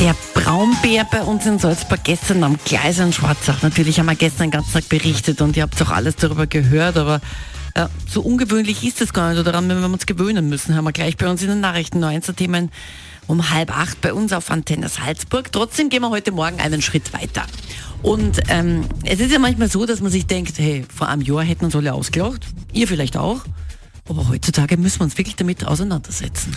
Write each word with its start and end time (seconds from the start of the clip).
Der 0.00 0.16
Braunbär 0.32 1.04
bei 1.04 1.20
uns 1.20 1.44
in 1.44 1.58
Salzburg 1.58 2.02
gestern 2.04 2.42
am 2.42 2.58
Gleis 2.64 2.98
in 2.98 3.12
Schwarzach. 3.12 3.60
Natürlich 3.60 3.98
haben 3.98 4.06
wir 4.06 4.14
gestern 4.14 4.44
den 4.44 4.52
ganzen 4.52 4.72
Tag 4.72 4.88
berichtet 4.88 5.42
und 5.42 5.58
ihr 5.58 5.62
habt 5.62 5.80
auch 5.82 5.90
alles 5.90 6.16
darüber 6.16 6.46
gehört, 6.46 6.96
aber 6.96 7.20
äh, 7.74 7.84
so 8.08 8.22
ungewöhnlich 8.22 8.82
ist 8.82 9.02
es 9.02 9.12
gar 9.12 9.34
nicht. 9.34 9.46
Daran, 9.46 9.68
wenn 9.68 9.78
wir 9.78 9.84
uns 9.84 10.06
gewöhnen 10.06 10.48
müssen, 10.48 10.74
haben 10.74 10.84
wir 10.84 10.92
gleich 10.92 11.18
bei 11.18 11.28
uns 11.28 11.42
in 11.42 11.48
den 11.48 11.60
Nachrichten 11.60 12.00
19 12.00 12.34
Themen 12.34 12.70
um 13.26 13.50
halb 13.50 13.76
acht 13.76 14.00
bei 14.00 14.14
uns 14.14 14.32
auf 14.32 14.50
Antenne 14.50 14.88
Salzburg. 14.88 15.52
Trotzdem 15.52 15.90
gehen 15.90 16.00
wir 16.00 16.08
heute 16.08 16.32
Morgen 16.32 16.60
einen 16.60 16.80
Schritt 16.80 17.12
weiter. 17.12 17.44
Und 18.02 18.40
ähm, 18.48 18.86
es 19.04 19.20
ist 19.20 19.30
ja 19.30 19.38
manchmal 19.38 19.68
so, 19.68 19.84
dass 19.84 20.00
man 20.00 20.10
sich 20.10 20.26
denkt, 20.26 20.58
hey, 20.58 20.86
vor 20.96 21.08
einem 21.08 21.20
Jahr 21.20 21.42
hätten 21.42 21.66
uns 21.66 21.76
alle 21.76 21.92
ausgelacht. 21.92 22.46
Ihr 22.72 22.88
vielleicht 22.88 23.18
auch. 23.18 23.44
Aber 24.08 24.28
heutzutage 24.30 24.78
müssen 24.78 25.00
wir 25.00 25.04
uns 25.04 25.18
wirklich 25.18 25.36
damit 25.36 25.66
auseinandersetzen. 25.66 26.56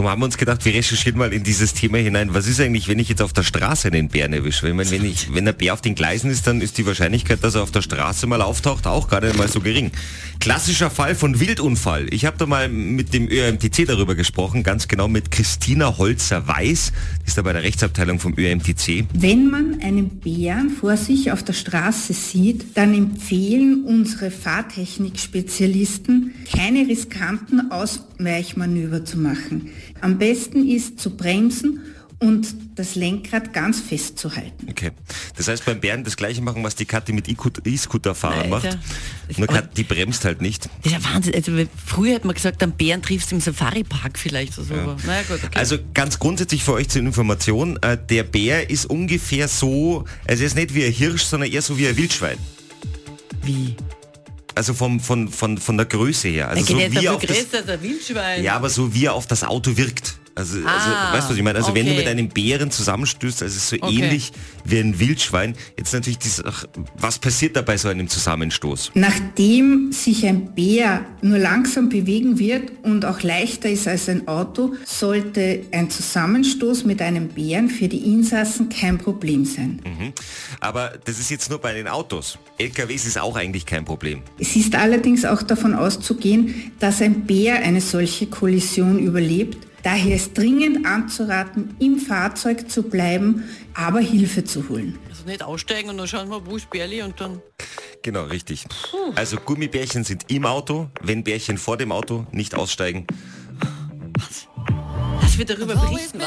Darum 0.00 0.12
haben 0.12 0.22
wir 0.22 0.24
uns 0.24 0.38
gedacht, 0.38 0.64
wir 0.64 0.72
recherchieren 0.72 1.18
mal 1.18 1.30
in 1.30 1.42
dieses 1.42 1.74
Thema 1.74 1.98
hinein. 1.98 2.32
Was 2.32 2.46
ist 2.46 2.58
eigentlich, 2.58 2.88
wenn 2.88 2.98
ich 2.98 3.10
jetzt 3.10 3.20
auf 3.20 3.34
der 3.34 3.42
Straße 3.42 3.88
einen 3.88 4.08
Bären 4.08 4.32
erwische? 4.32 4.66
Wenn, 4.66 4.76
man, 4.76 4.90
wenn, 4.90 5.04
ich, 5.04 5.34
wenn 5.34 5.44
der 5.44 5.52
Bär 5.52 5.74
auf 5.74 5.82
den 5.82 5.94
Gleisen 5.94 6.30
ist, 6.30 6.46
dann 6.46 6.62
ist 6.62 6.78
die 6.78 6.86
Wahrscheinlichkeit, 6.86 7.44
dass 7.44 7.54
er 7.54 7.62
auf 7.62 7.70
der 7.70 7.82
Straße 7.82 8.26
mal 8.26 8.40
auftaucht, 8.40 8.86
auch 8.86 9.10
nicht 9.20 9.36
mal 9.36 9.46
so 9.46 9.60
gering. 9.60 9.90
Klassischer 10.38 10.88
Fall 10.88 11.14
von 11.14 11.38
Wildunfall. 11.38 12.06
Ich 12.14 12.24
habe 12.24 12.38
da 12.38 12.46
mal 12.46 12.70
mit 12.70 13.12
dem 13.12 13.28
ÖMTC 13.28 13.84
darüber 13.86 14.14
gesprochen, 14.14 14.62
ganz 14.62 14.88
genau 14.88 15.06
mit 15.06 15.30
Christina 15.30 15.98
Holzer-Weiß, 15.98 16.92
die 17.22 17.26
ist 17.26 17.36
da 17.36 17.42
bei 17.42 17.52
der 17.52 17.62
Rechtsabteilung 17.62 18.20
vom 18.20 18.32
ÖMTC. 18.38 19.04
Wenn 19.12 19.50
man 19.50 19.82
einen 19.82 20.08
Bären 20.08 20.70
vor 20.70 20.96
sich 20.96 21.30
auf 21.30 21.42
der 21.42 21.52
Straße 21.52 22.14
sieht, 22.14 22.74
dann 22.74 22.94
empfehlen 22.94 23.84
unsere 23.84 24.30
Fahrtechnik-Spezialisten, 24.30 26.32
keine 26.50 26.88
riskanten 26.88 27.70
Ausweichmanöver 28.20 29.04
zu 29.04 29.18
machen. 29.18 29.70
Am 30.00 30.18
besten 30.18 30.68
ist 30.68 31.00
zu 31.00 31.16
bremsen 31.16 31.80
und 32.18 32.54
das 32.74 32.96
Lenkrad 32.96 33.54
ganz 33.54 33.80
festzuhalten. 33.80 34.68
Okay. 34.68 34.90
Das 35.36 35.48
heißt 35.48 35.64
beim 35.64 35.80
Bären 35.80 36.04
das 36.04 36.16
gleiche 36.16 36.42
machen, 36.42 36.62
was 36.62 36.74
die 36.74 36.84
Kathi 36.84 37.14
mit 37.14 37.28
E-Scooter-Fahrern 37.28 38.50
macht. 38.50 38.78
Nur 39.38 39.46
Kat, 39.46 39.74
die 39.78 39.84
bremst 39.84 40.26
halt 40.26 40.42
nicht. 40.42 40.68
Das 40.82 40.92
ist 40.92 41.02
ja 41.02 41.14
Wahnsinn. 41.14 41.34
Also 41.34 41.52
früher 41.86 42.16
hat 42.16 42.26
man 42.26 42.34
gesagt, 42.34 42.62
am 42.62 42.72
Bären 42.72 43.00
triffst 43.00 43.30
du 43.30 43.36
im 43.36 43.40
Safari-Park 43.40 44.18
vielleicht 44.18 44.58
oder 44.58 44.66
so. 44.66 44.74
Ja. 44.74 44.96
Naja, 45.06 45.22
gut, 45.28 45.40
okay. 45.42 45.58
Also 45.58 45.78
ganz 45.94 46.18
grundsätzlich 46.18 46.62
für 46.62 46.74
euch 46.74 46.90
zur 46.90 47.00
Information, 47.00 47.78
äh, 47.80 47.96
der 47.96 48.24
Bär 48.24 48.68
ist 48.68 48.84
ungefähr 48.84 49.48
so, 49.48 50.04
also 50.28 50.42
er 50.42 50.46
ist 50.46 50.56
nicht 50.56 50.74
wie 50.74 50.84
ein 50.84 50.92
Hirsch, 50.92 51.22
sondern 51.22 51.50
eher 51.50 51.62
so 51.62 51.78
wie 51.78 51.88
ein 51.88 51.96
Wildschwein. 51.96 52.36
Wie? 53.42 53.76
Also 54.60 54.74
vom, 54.74 55.00
von, 55.00 55.28
von, 55.28 55.56
von 55.56 55.78
der 55.78 55.86
Größe 55.86 56.28
her. 56.28 56.50
Also 56.50 56.60
so 56.66 56.78
wie 56.92 57.08
auf 57.08 57.22
das. 57.22 57.38
Ja, 58.44 58.56
aber 58.56 58.68
so 58.68 58.92
wie 58.92 59.06
er 59.06 59.14
auf 59.14 59.26
das 59.26 59.42
Auto 59.42 59.78
wirkt. 59.78 60.16
Also, 60.34 60.58
also 60.58 60.68
ah, 60.68 60.72
also 60.74 61.16
weißt 61.16 61.26
du, 61.26 61.30
was 61.30 61.36
ich 61.36 61.42
meine? 61.42 61.58
Also 61.58 61.70
okay. 61.70 61.80
wenn 61.80 61.86
du 61.86 61.94
mit 61.94 62.06
einem 62.06 62.28
Bären 62.28 62.70
zusammenstößt, 62.70 63.42
also 63.42 63.58
so 63.58 63.76
okay. 63.84 63.94
ähnlich 63.94 64.32
wie 64.64 64.78
ein 64.78 64.98
Wildschwein. 64.98 65.54
Jetzt 65.76 65.92
natürlich, 65.92 66.18
dieses, 66.18 66.44
ach, 66.44 66.64
was 66.98 67.18
passiert 67.18 67.56
da 67.56 67.62
bei 67.62 67.76
so 67.76 67.88
einem 67.88 68.08
Zusammenstoß? 68.08 68.92
Nachdem 68.94 69.92
sich 69.92 70.26
ein 70.26 70.54
Bär 70.54 71.04
nur 71.22 71.38
langsam 71.38 71.88
bewegen 71.88 72.38
wird 72.38 72.72
und 72.82 73.04
auch 73.04 73.22
leichter 73.22 73.68
ist 73.68 73.88
als 73.88 74.08
ein 74.08 74.28
Auto, 74.28 74.74
sollte 74.84 75.64
ein 75.72 75.90
Zusammenstoß 75.90 76.84
mit 76.84 77.02
einem 77.02 77.28
Bären 77.28 77.68
für 77.68 77.88
die 77.88 78.12
Insassen 78.12 78.68
kein 78.68 78.98
Problem 78.98 79.44
sein. 79.44 79.80
Mhm. 79.84 80.12
Aber 80.60 80.92
das 81.04 81.18
ist 81.18 81.30
jetzt 81.30 81.50
nur 81.50 81.58
bei 81.58 81.72
den 81.72 81.88
Autos. 81.88 82.38
LKWs 82.58 83.06
ist 83.06 83.18
auch 83.18 83.36
eigentlich 83.36 83.66
kein 83.66 83.84
Problem. 83.84 84.22
Es 84.38 84.56
ist 84.56 84.74
allerdings 84.74 85.24
auch 85.24 85.42
davon 85.42 85.74
auszugehen, 85.74 86.72
dass 86.78 87.02
ein 87.02 87.26
Bär 87.26 87.56
eine 87.62 87.80
solche 87.80 88.26
Kollision 88.26 88.98
überlebt, 88.98 89.69
Daher 89.82 90.16
ist 90.16 90.36
dringend 90.36 90.86
anzuraten, 90.86 91.74
im 91.78 91.98
Fahrzeug 91.98 92.70
zu 92.70 92.82
bleiben, 92.82 93.44
aber 93.74 94.00
Hilfe 94.00 94.44
zu 94.44 94.68
holen. 94.68 94.98
Also 95.08 95.24
nicht 95.24 95.42
aussteigen 95.42 95.90
und 95.90 95.98
dann 95.98 96.06
schauen 96.06 96.28
wir, 96.28 96.44
wo 96.46 96.56
ist 96.56 96.70
Bärli 96.70 97.02
und 97.02 97.20
dann... 97.20 97.40
Genau, 98.02 98.24
richtig. 98.24 98.64
Puh. 98.90 99.12
Also 99.14 99.36
Gummibärchen 99.36 100.04
sind 100.04 100.30
im 100.30 100.46
Auto, 100.46 100.88
wenn 101.02 101.22
Bärchen 101.24 101.58
vor 101.58 101.76
dem 101.76 101.92
Auto 101.92 102.26
nicht 102.32 102.54
aussteigen. 102.54 103.06
Was? 104.18 104.48
Dass 105.20 105.38
wir 105.38 105.44
darüber 105.44 105.74
berichten, 105.76 106.20